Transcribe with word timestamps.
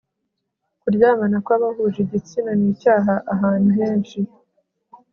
kuryamana 0.81 1.37
kw 1.45 1.49
abahuje 1.57 1.97
igitsina 2.05 2.51
ni 2.59 2.67
icyaha 2.73 3.13
ahantu 3.33 3.69
henshi 3.79 4.19